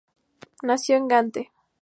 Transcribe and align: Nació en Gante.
Nació 0.63 0.97
en 0.97 1.07
Gante. 1.07 1.51